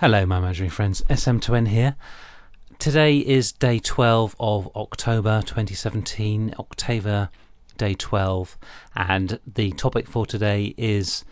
Hello, 0.00 0.24
my 0.24 0.38
imaginary 0.38 0.70
friends. 0.70 1.02
SM2N 1.10 1.68
here. 1.68 1.94
Today 2.78 3.18
is 3.18 3.52
day 3.52 3.78
12 3.78 4.34
of 4.40 4.74
October 4.74 5.42
2017, 5.42 6.54
October 6.58 7.28
day 7.76 7.92
12, 7.92 8.56
and 8.96 9.38
the 9.46 9.72
topic 9.72 10.08
for 10.08 10.24
today 10.24 10.74
is 10.78 11.22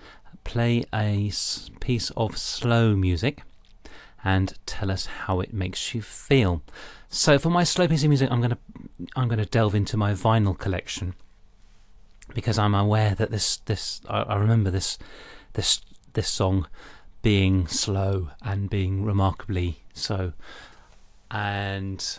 play 0.44 0.84
a 0.92 1.32
piece 1.80 2.12
of 2.14 2.36
slow 2.36 2.94
music 2.94 3.42
and 4.22 4.58
tell 4.66 4.90
us 4.90 5.06
how 5.06 5.40
it 5.40 5.54
makes 5.54 5.94
you 5.94 6.02
feel. 6.02 6.60
So 7.08 7.38
for 7.38 7.48
my 7.48 7.64
slow 7.64 7.88
piece 7.88 8.02
of 8.02 8.10
music, 8.10 8.30
I'm 8.30 8.42
going 8.42 8.50
to 8.50 8.58
I'm 9.16 9.28
going 9.28 9.38
to 9.38 9.46
delve 9.46 9.74
into 9.74 9.96
my 9.96 10.12
vinyl 10.12 10.58
collection 10.58 11.14
because 12.34 12.58
I'm 12.58 12.74
aware 12.74 13.14
that 13.14 13.30
this 13.30 13.56
this 13.64 14.02
I, 14.10 14.24
I 14.24 14.36
remember 14.36 14.70
this 14.70 14.98
this 15.54 15.80
this 16.12 16.28
song 16.28 16.66
being 17.22 17.66
slow 17.66 18.30
and 18.42 18.70
being 18.70 19.04
remarkably 19.04 19.82
so, 19.92 20.32
and 21.30 22.18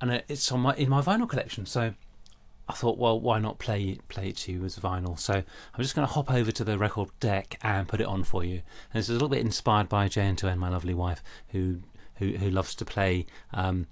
and 0.00 0.22
it's 0.28 0.50
on 0.50 0.60
my 0.60 0.74
in 0.74 0.88
my 0.88 1.00
vinyl 1.00 1.28
collection. 1.28 1.66
So 1.66 1.94
I 2.68 2.72
thought, 2.72 2.98
well, 2.98 3.18
why 3.20 3.38
not 3.38 3.58
play 3.58 3.98
play 4.08 4.28
it 4.28 4.36
to 4.38 4.52
you 4.52 4.64
as 4.64 4.78
vinyl? 4.78 5.18
So 5.18 5.34
I'm 5.34 5.82
just 5.82 5.94
going 5.94 6.06
to 6.06 6.12
hop 6.12 6.30
over 6.30 6.52
to 6.52 6.64
the 6.64 6.78
record 6.78 7.10
deck 7.20 7.58
and 7.62 7.88
put 7.88 8.00
it 8.00 8.06
on 8.06 8.24
for 8.24 8.44
you. 8.44 8.62
And 8.92 9.00
it's 9.00 9.08
a 9.08 9.12
little 9.12 9.28
bit 9.28 9.40
inspired 9.40 9.88
by 9.88 10.08
jn 10.08 10.36
2 10.36 10.46
and 10.46 10.60
my 10.60 10.68
lovely 10.68 10.94
wife, 10.94 11.22
who 11.48 11.80
who 12.16 12.32
who 12.32 12.50
loves 12.50 12.74
to 12.76 12.84
play 12.84 13.26
um, 13.52 13.86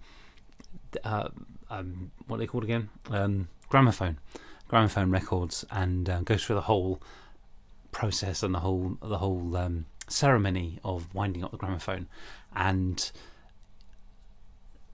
uh, 1.04 1.28
um, 1.70 2.10
what 2.27 2.36
are 2.36 2.40
they 2.40 2.46
called 2.46 2.64
again? 2.64 2.88
Um, 3.10 3.48
gramophone, 3.68 4.18
gramophone 4.68 5.10
records, 5.10 5.64
and 5.70 6.08
uh, 6.08 6.20
goes 6.20 6.44
through 6.44 6.56
the 6.56 6.62
whole 6.62 7.00
process 7.92 8.42
and 8.42 8.54
the 8.54 8.60
whole 8.60 8.96
the 9.02 9.18
whole 9.18 9.56
um, 9.56 9.86
ceremony 10.08 10.78
of 10.84 11.14
winding 11.14 11.44
up 11.44 11.50
the 11.50 11.56
gramophone, 11.56 12.06
and 12.54 13.10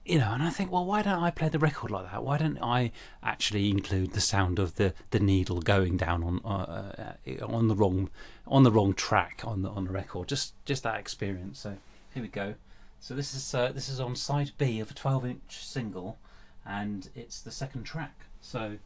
you 0.05 0.19
know, 0.19 0.31
and 0.33 0.43
I 0.43 0.51
think, 0.51 0.71
well, 0.71 0.85
why 0.85 1.01
don't 1.01 1.23
I 1.23 1.31
play 1.31 1.49
the 1.49 1.57
record 1.57 1.89
like 1.89 2.11
that? 2.11 2.23
Why 2.23 2.37
don't 2.37 2.59
I 2.61 2.91
actually 3.23 3.71
include 3.71 4.13
the 4.13 4.21
sound 4.21 4.59
of 4.59 4.75
the, 4.75 4.93
the 5.09 5.19
needle 5.19 5.61
going 5.61 5.97
down 5.97 6.23
on 6.23 6.41
uh, 6.45 7.15
uh, 7.27 7.45
on 7.45 7.67
the 7.67 7.75
wrong 7.75 8.11
on 8.45 8.61
the 8.61 8.71
wrong 8.71 8.93
track 8.93 9.41
on 9.43 9.63
the 9.63 9.69
on 9.69 9.85
the 9.85 9.91
record? 9.91 10.27
Just 10.27 10.53
just 10.63 10.83
that 10.83 10.99
experience. 10.99 11.59
So 11.59 11.77
here 12.13 12.21
we 12.21 12.29
go. 12.29 12.53
So 12.99 13.15
this 13.15 13.33
is 13.33 13.55
uh, 13.55 13.71
this 13.71 13.89
is 13.89 13.99
on 13.99 14.15
side 14.15 14.51
B 14.59 14.79
of 14.79 14.91
a 14.91 14.93
12 14.93 15.25
inch 15.25 15.65
single, 15.65 16.17
and 16.65 17.09
it's 17.15 17.41
the 17.41 17.51
second 17.51 17.83
track. 17.83 18.25
So 18.41 18.77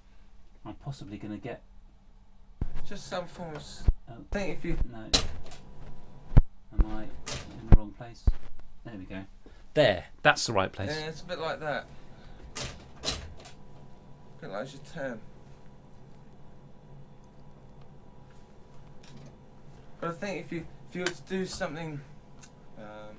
I'm 0.66 0.76
possibly 0.76 1.17
going 1.17 1.34
to 1.34 1.44
get 1.44 1.61
just 2.88 3.08
some 3.08 3.28
form 3.28 3.56
of. 3.56 3.64
Uh, 4.09 4.14
I 4.14 4.16
think 4.32 4.58
if 4.58 4.64
you 4.64 4.78
no. 4.89 5.06
Am 6.78 6.86
I 6.86 7.03
in 7.03 7.70
the 7.70 7.75
wrong 7.78 7.94
place? 7.98 8.23
There 8.86 8.95
we 8.98 9.06
go. 9.06 9.23
There, 9.73 10.06
that's 10.22 10.45
the 10.45 10.53
right 10.53 10.72
place. 10.72 10.89
Yeah, 10.89 11.08
it's 11.08 11.22
a 11.22 11.26
bit 11.26 11.39
like 11.39 11.59
that. 11.59 11.86
A 12.58 14.42
bit 14.42 14.50
like 14.50 14.73
your 14.73 14.81
turn. 14.94 15.20
But 20.00 20.09
I 20.11 20.14
think 20.14 20.45
if 20.45 20.52
you 20.52 20.66
if 20.89 20.95
you 20.95 21.02
were 21.02 21.08
to 21.08 21.22
do 21.30 21.45
something, 21.45 22.00
um, 22.78 23.16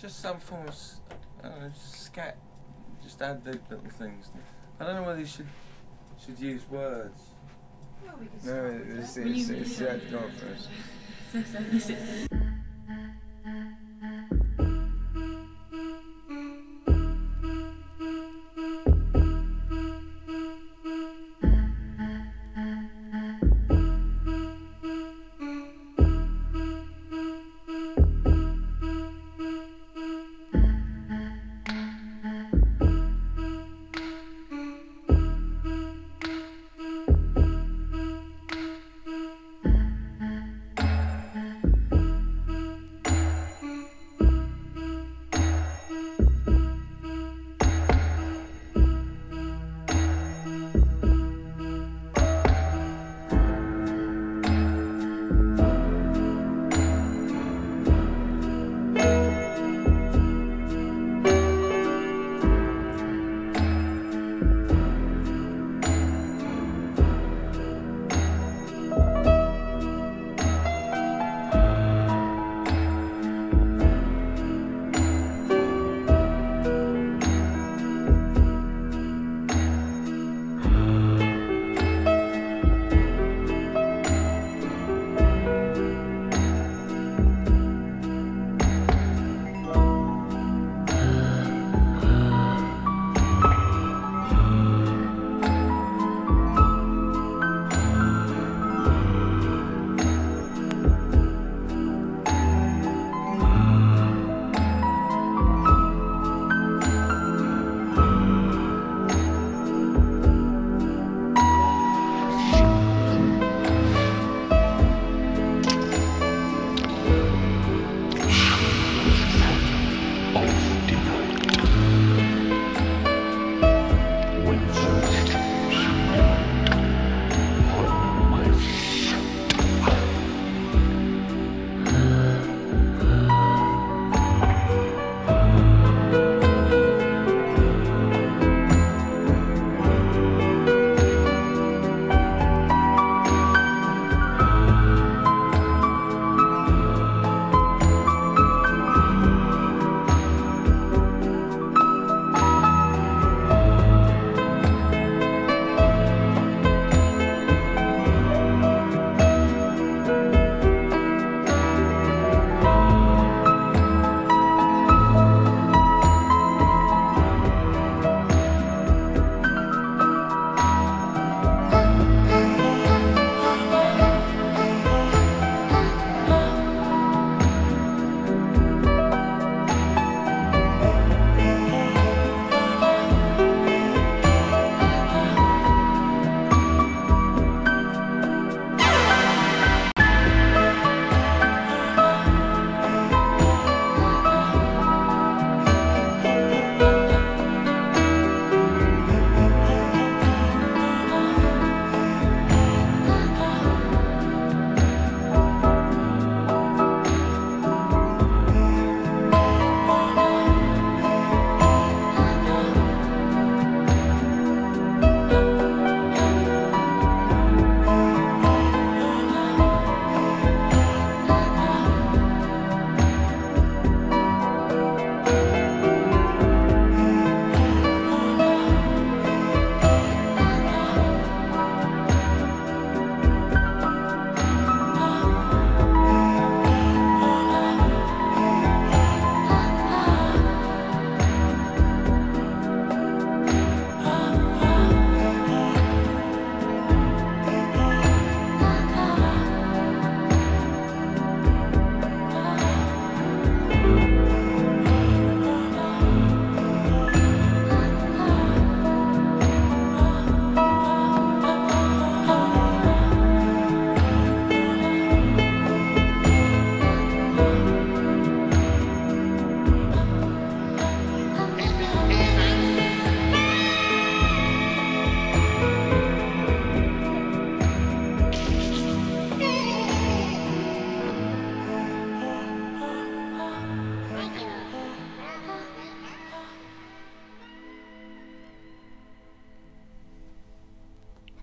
just 0.00 0.20
some 0.20 0.38
form 0.38 0.68
of, 0.68 0.76
I 1.42 1.48
don't 1.48 1.60
know, 1.60 1.68
just 1.68 2.04
scat, 2.04 2.38
just 3.02 3.20
add 3.20 3.44
the 3.44 3.58
little 3.68 3.90
things. 3.90 4.30
I 4.80 4.84
don't 4.84 4.94
know 4.94 5.02
whether 5.02 5.20
you 5.20 5.26
should 5.26 5.48
should 6.24 6.38
use 6.38 6.62
words. 6.70 7.20
Well, 8.04 8.14
we 8.20 8.26
can 8.26 8.36
No, 8.36 8.42
start 8.42 8.72
with 8.72 8.98
it's, 8.98 9.14
that. 9.14 9.20
it's, 9.20 9.24
Will 9.26 9.32
you- 9.32 9.56
it's, 9.62 9.78
will 9.80 9.86
yeah, 9.86 9.92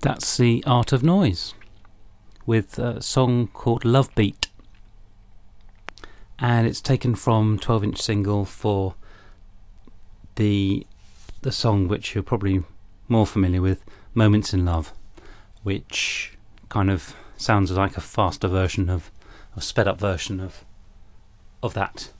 That's 0.05 0.37
the 0.37 0.63
Art 0.67 0.91
of 0.93 1.01
Noise 1.01 1.55
with 2.45 2.77
a 2.77 3.01
song 3.01 3.47
called 3.47 3.83
Love 3.83 4.13
Beat. 4.13 4.49
And 6.37 6.67
it's 6.67 6.79
taken 6.79 7.15
from 7.15 7.57
12 7.57 7.83
inch 7.83 7.99
single 7.99 8.45
for 8.45 8.93
the 10.35 10.85
the 11.41 11.51
song 11.51 11.87
which 11.87 12.13
you're 12.13 12.23
probably 12.23 12.61
more 13.07 13.25
familiar 13.25 13.63
with, 13.63 13.83
Moments 14.13 14.53
in 14.53 14.63
Love, 14.63 14.93
which 15.63 16.37
kind 16.69 16.91
of 16.91 17.15
sounds 17.35 17.71
like 17.71 17.97
a 17.97 18.01
faster 18.01 18.47
version 18.47 18.91
of 18.91 19.09
a 19.55 19.61
sped 19.61 19.87
up 19.87 19.99
version 19.99 20.39
of 20.39 20.63
of 21.63 21.73
that 21.73 22.11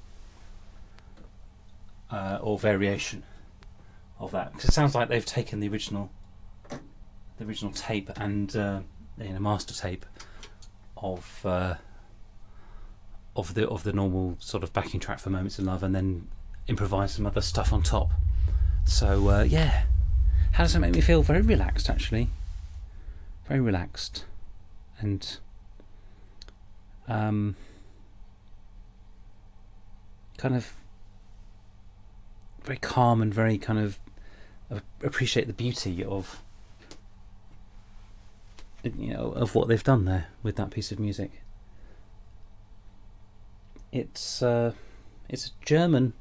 uh, 2.09 2.39
or 2.41 2.57
variation 2.57 3.21
of 4.17 4.31
that 4.31 4.53
because 4.53 4.69
it 4.69 4.73
sounds 4.73 4.95
like 4.95 5.07
they've 5.07 5.23
taken 5.23 5.59
the 5.59 5.69
original 5.69 6.09
the 7.37 7.45
original 7.45 7.71
tape 7.71 8.09
and 8.17 8.55
uh, 8.55 8.81
you 9.19 9.39
master 9.39 9.73
tape 9.73 10.05
of 10.97 11.45
uh, 11.45 11.75
of 13.35 13.53
the 13.53 13.67
of 13.67 13.83
the 13.83 13.93
normal 13.93 14.37
sort 14.39 14.63
of 14.63 14.73
backing 14.73 14.99
track 14.99 15.19
for 15.19 15.29
Moments 15.29 15.59
in 15.59 15.65
Love 15.65 15.83
and 15.83 15.93
then 15.93 16.27
improvise 16.67 17.13
some 17.13 17.25
other 17.25 17.41
stuff 17.41 17.73
on 17.73 17.83
top. 17.83 18.11
So 18.85 19.29
uh, 19.29 19.43
yeah, 19.43 19.83
how 20.53 20.63
does 20.63 20.73
that 20.73 20.79
make 20.79 20.93
me 20.93 21.01
feel? 21.01 21.21
Very 21.21 21.41
relaxed 21.41 21.89
actually, 21.89 22.29
very 23.47 23.59
relaxed, 23.59 24.25
and 24.99 25.37
um, 27.07 27.55
kind 30.37 30.55
of 30.55 30.73
very 32.63 32.77
calm 32.77 33.21
and 33.21 33.33
very 33.33 33.57
kind 33.57 33.79
of 33.79 33.99
uh, 34.71 34.79
appreciate 35.03 35.47
the 35.47 35.53
beauty 35.53 36.03
of 36.03 36.41
you 38.85 39.13
know 39.13 39.31
of 39.31 39.55
what 39.55 39.67
they've 39.67 39.83
done 39.83 40.05
there 40.05 40.27
with 40.43 40.55
that 40.57 40.71
piece 40.71 40.91
of 40.91 40.99
music. 40.99 41.41
It's 43.91 44.41
uh, 44.41 44.73
it's 45.29 45.47
a 45.47 45.65
German 45.65 46.13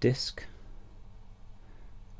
disc. 0.00 0.44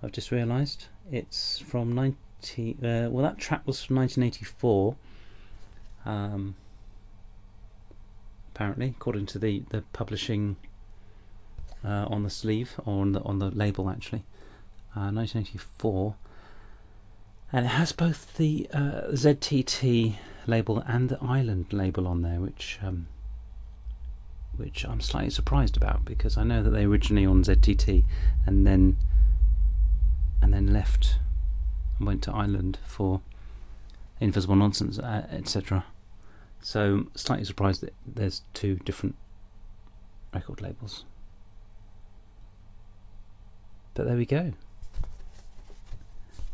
I've 0.03 0.13
just 0.13 0.31
realised 0.31 0.87
it's 1.11 1.59
from 1.59 1.95
ninety. 1.95 2.77
Uh, 2.83 3.11
well, 3.11 3.23
that 3.23 3.39
track 3.39 3.67
was 3.67 3.83
from 3.83 3.97
nineteen 3.97 4.25
eighty 4.25 4.45
four. 4.45 4.97
Um, 6.07 6.55
apparently, 8.55 8.95
according 8.97 9.27
to 9.27 9.39
the 9.39 9.65
the 9.71 9.83
publishing 9.93 10.57
uh, 11.85 12.07
on 12.09 12.23
the 12.23 12.31
sleeve 12.31 12.75
or 12.85 13.03
on 13.03 13.13
the 13.13 13.21
on 13.23 13.39
the 13.39 13.51
label, 13.51 13.91
actually, 13.91 14.25
uh, 14.97 15.11
nineteen 15.11 15.43
eighty 15.43 15.59
four 15.59 16.15
and 17.53 17.67
it 17.67 17.71
has 17.71 17.93
both 17.93 18.37
the 18.37 18.69
uh, 18.73 19.03
ZTT 19.13 20.17
label 20.47 20.83
and 20.87 21.09
the 21.09 21.19
Island 21.23 21.73
label 21.73 22.07
on 22.07 22.23
there, 22.23 22.41
which 22.41 22.79
um, 22.83 23.09
which 24.57 24.85
I'm 24.85 25.01
slightly 25.01 25.31
surprised 25.31 25.77
about 25.77 26.05
because 26.05 26.37
I 26.37 26.45
know 26.45 26.63
that 26.63 26.71
they 26.71 26.85
originally 26.85 27.27
on 27.27 27.43
ZTT 27.43 28.05
and 28.47 28.67
then 28.67 28.97
and 30.43 30.53
then 30.53 30.73
left 30.73 31.19
and 31.99 32.07
went 32.07 32.23
to 32.25 32.33
Island 32.33 32.79
for 32.85 33.21
Invisible 34.21 34.57
Nonsense, 34.57 34.99
uh, 34.99 35.27
etc. 35.31 35.85
So 36.61 37.07
slightly 37.15 37.45
surprised 37.45 37.81
that 37.81 37.95
there's 38.07 38.43
two 38.55 38.77
different 38.77 39.17
record 40.33 40.61
labels. 40.61 41.05
But 43.95 44.07
there 44.07 44.17
we 44.17 44.27
go. 44.27 44.53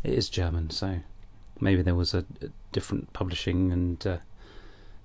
It 0.07 0.15
is 0.15 0.29
German, 0.29 0.71
so 0.71 1.01
maybe 1.59 1.83
there 1.83 1.97
was 1.97 2.15
a, 2.15 2.25
a 2.41 2.51
different 2.71 3.13
publishing 3.13 3.73
and 3.73 4.07
uh, 4.07 4.19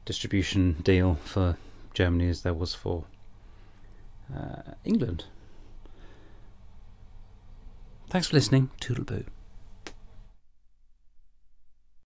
distribution 0.05 0.73
deal 0.83 1.15
for 1.15 1.57
Germany 1.95 2.29
as 2.29 2.43
there 2.43 2.53
was 2.53 2.75
for 2.75 3.05
uh, 4.31 4.73
England. 4.85 5.25
Thanks 8.11 8.27
for 8.27 8.35
listening. 8.35 8.69
Toodle 8.79 9.05
boo. 9.05 9.23